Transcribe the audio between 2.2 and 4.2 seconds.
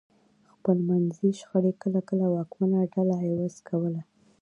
واکمنه ډله عوض کوله.